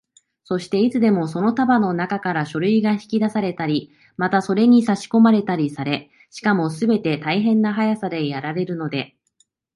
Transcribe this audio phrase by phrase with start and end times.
[0.45, 9.13] そして、いつでもその束のなかから書類が引き出されたり、またそれにさしこまれたりされ、しかもすべて大変な速さでやられるので、